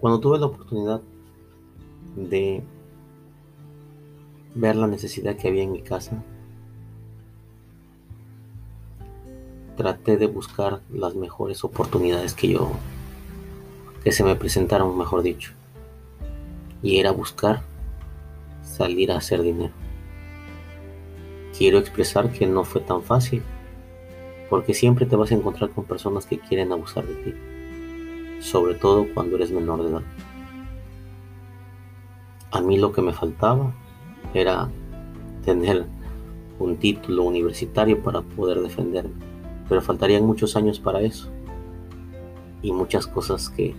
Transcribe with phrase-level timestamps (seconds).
[0.00, 1.02] Cuando tuve la oportunidad
[2.16, 2.62] de
[4.54, 6.24] ver la necesidad que había en mi casa,
[9.76, 12.70] traté de buscar las mejores oportunidades que yo,
[14.02, 15.52] que se me presentaron, mejor dicho.
[16.82, 17.62] Y era buscar
[18.62, 19.72] salir a hacer dinero.
[21.56, 23.42] Quiero expresar que no fue tan fácil,
[24.48, 27.34] porque siempre te vas a encontrar con personas que quieren abusar de ti,
[28.40, 30.02] sobre todo cuando eres menor de edad.
[32.50, 33.72] A mí lo que me faltaba
[34.34, 34.68] era
[35.44, 35.86] tener
[36.58, 39.30] un título universitario para poder defenderme
[39.70, 41.30] pero faltarían muchos años para eso
[42.60, 43.72] y muchas cosas que,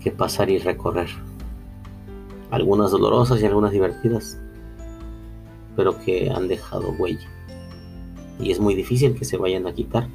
[0.00, 1.08] que pasar y recorrer.
[2.52, 4.38] Algunas dolorosas y algunas divertidas,
[5.74, 7.28] pero que han dejado huella.
[8.38, 10.06] Y es muy difícil que se vayan a quitar,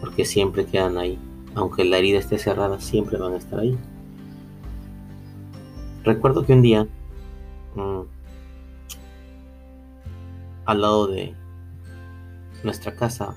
[0.00, 1.18] porque siempre quedan ahí.
[1.54, 3.78] Aunque la herida esté cerrada, siempre van a estar ahí.
[6.04, 6.86] Recuerdo que un día,
[7.74, 8.00] mm,
[10.64, 11.34] al lado de,
[12.62, 13.34] nuestra casa,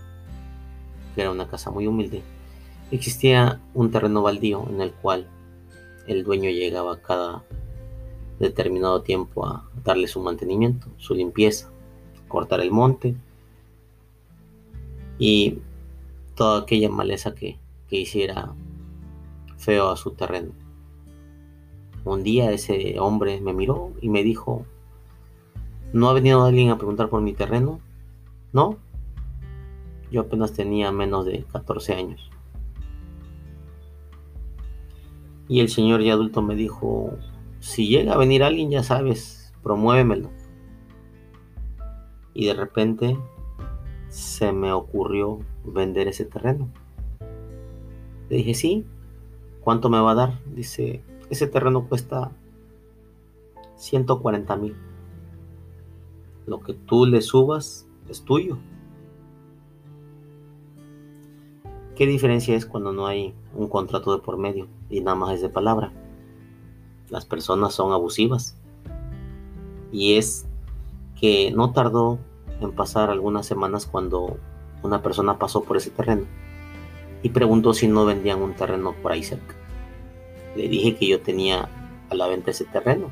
[1.13, 2.22] que era una casa muy humilde,
[2.91, 5.27] existía un terreno baldío en el cual
[6.07, 7.44] el dueño llegaba cada
[8.39, 11.69] determinado tiempo a darle su mantenimiento, su limpieza,
[12.27, 13.16] cortar el monte
[15.17, 15.59] y
[16.35, 17.57] toda aquella maleza que,
[17.89, 18.53] que hiciera
[19.58, 20.52] feo a su terreno.
[22.03, 24.66] Un día ese hombre me miró y me dijo,
[25.91, 27.80] ¿no ha venido alguien a preguntar por mi terreno?
[28.53, 28.78] No,
[30.11, 32.30] yo apenas tenía menos de 14 años.
[35.47, 37.17] Y el señor ya adulto me dijo,
[37.59, 40.30] si llega a venir alguien, ya sabes, promuévemelo.
[42.33, 43.17] Y de repente
[44.09, 46.69] se me ocurrió vender ese terreno.
[48.30, 48.86] Le dije, sí,
[49.62, 50.40] ¿cuánto me va a dar?
[50.46, 52.31] Dice, ese terreno cuesta
[53.75, 54.75] 140 mil.
[56.47, 58.58] Lo que tú le subas es tuyo.
[61.96, 65.41] ¿Qué diferencia es cuando no hay un contrato de por medio y nada más es
[65.41, 65.94] de palabra?
[67.09, 68.58] Las personas son abusivas.
[69.91, 70.46] Y es
[71.19, 72.19] que no tardó
[72.59, 74.38] en pasar algunas semanas cuando
[74.84, 76.25] una persona pasó por ese terreno
[77.25, 79.56] y preguntó si no vendían un terreno por ahí cerca.
[80.56, 81.68] Le dije que yo tenía
[82.08, 83.09] a la venta ese terreno,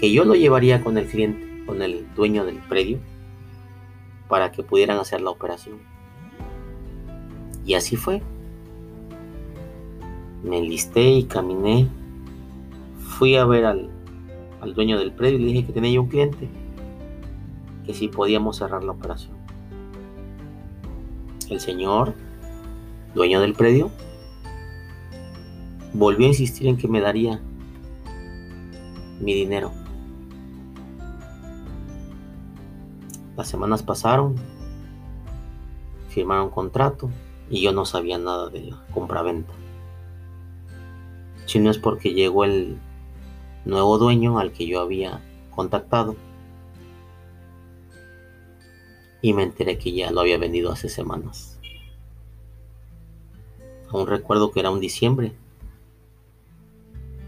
[0.00, 2.98] que yo lo llevaría con el cliente, con el dueño del predio,
[4.28, 5.78] para que pudieran hacer la operación.
[7.64, 8.20] Y así fue.
[10.42, 11.86] Me enlisté y caminé.
[12.98, 13.90] Fui a ver al,
[14.74, 16.48] dueño del predio y le dije que tenía yo un cliente,
[17.86, 19.36] que si podíamos cerrar la operación.
[21.48, 22.23] El señor,
[23.14, 23.90] dueño del predio,
[25.92, 27.40] volvió a insistir en que me daría
[29.20, 29.72] mi dinero.
[33.36, 34.36] Las semanas pasaron,
[36.08, 37.10] firmaron contrato,
[37.50, 39.52] y yo no sabía nada de la compraventa.
[41.46, 42.78] Si no es porque llegó el
[43.64, 45.20] nuevo dueño al que yo había
[45.50, 46.16] contactado
[49.20, 51.53] y me enteré que ya lo había vendido hace semanas.
[53.94, 55.32] Aún recuerdo que era un diciembre.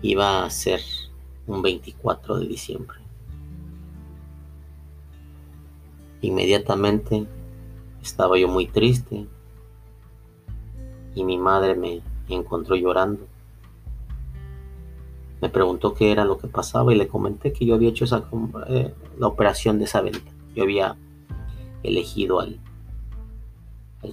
[0.02, 0.80] Iba a ser
[1.46, 2.98] un 24 de diciembre.
[6.22, 7.24] Inmediatamente
[8.02, 9.26] estaba yo muy triste,
[11.14, 13.26] y mi madre me encontró llorando.
[15.40, 18.06] Me preguntó qué era lo que pasaba y le comenté que yo había hecho
[18.68, 20.32] eh, la operación de esa venta.
[20.56, 20.96] Yo había
[21.84, 22.58] elegido al,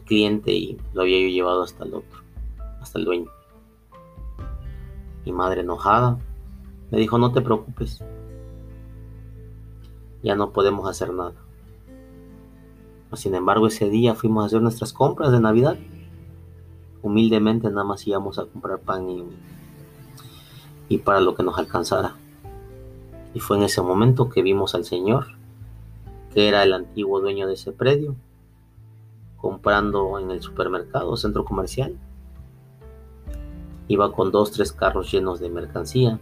[0.05, 2.22] cliente y lo había llevado hasta el otro,
[2.83, 3.31] hasta el dueño.
[5.25, 6.19] Mi madre enojada
[6.91, 8.03] me dijo, no te preocupes,
[10.21, 11.33] ya no podemos hacer nada.
[13.13, 15.77] Sin embargo, ese día fuimos a hacer nuestras compras de Navidad
[17.03, 19.24] humildemente nada más íbamos a comprar pan y,
[20.89, 22.15] y para lo que nos alcanzara.
[23.35, 25.27] Y fue en ese momento que vimos al Señor,
[26.33, 28.15] que era el antiguo dueño de ese predio,
[29.38, 31.97] comprando en el supermercado, centro comercial.
[33.88, 36.19] Iba con dos, tres carros llenos de mercancía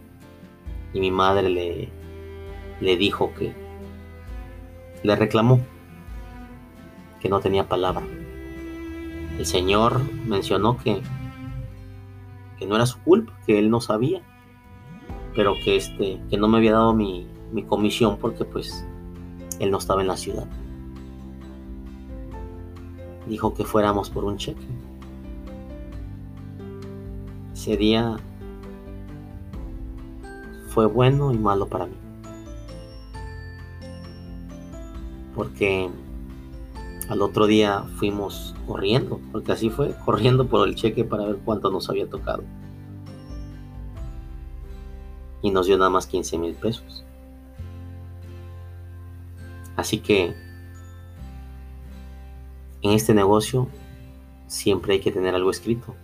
[0.92, 1.88] y mi madre le,
[2.80, 3.54] le dijo que
[5.02, 5.60] le reclamó
[7.20, 8.02] que no tenía palabra.
[9.38, 11.00] El Señor mencionó que,
[12.58, 14.22] que no era su culpa, que él no sabía,
[15.34, 18.84] pero que, este, que no me había dado mi, mi comisión porque pues
[19.60, 20.46] él no estaba en la ciudad.
[23.26, 24.66] Dijo que fuéramos por un cheque.
[27.62, 28.16] Ese día
[30.70, 31.94] fue bueno y malo para mí.
[35.36, 35.88] Porque
[37.08, 41.70] al otro día fuimos corriendo, porque así fue, corriendo por el cheque para ver cuánto
[41.70, 42.42] nos había tocado.
[45.40, 47.04] Y nos dio nada más 15 mil pesos.
[49.76, 50.34] Así que
[52.82, 53.68] en este negocio
[54.48, 55.94] siempre hay que tener algo escrito,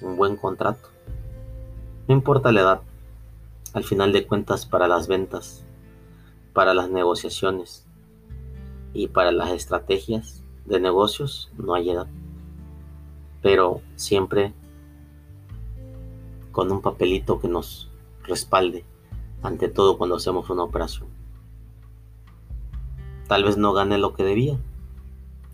[0.00, 0.88] un buen contrato.
[2.06, 2.80] No importa la edad,
[3.74, 5.64] al final de cuentas para las ventas,
[6.52, 7.86] para las negociaciones
[8.94, 12.06] y para las estrategias de negocios no hay edad.
[13.42, 14.52] Pero siempre
[16.52, 17.88] con un papelito que nos
[18.24, 18.84] respalde
[19.42, 21.08] ante todo cuando hacemos una operación.
[23.28, 24.58] Tal vez no gane lo que debía,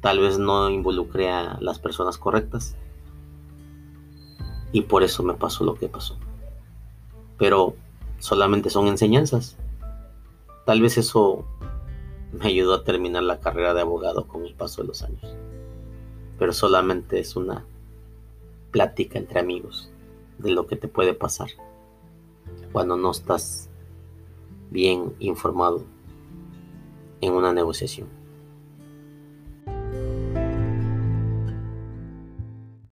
[0.01, 2.77] tal vez no involucré a las personas correctas
[4.75, 6.17] y por eso me pasó lo que pasó.
[7.39, 7.77] Pero
[8.19, 9.57] solamente son enseñanzas.
[10.67, 11.45] Tal vez eso
[12.33, 15.37] me ayudó a terminar la carrera de abogado con el paso de los años.
[16.41, 17.65] Pero solamente es una
[18.73, 19.93] plática entre amigos
[20.39, 21.51] de lo que te puede pasar
[22.73, 23.71] cuando no estás
[24.73, 25.85] bien informado
[27.21, 28.09] en una negociación.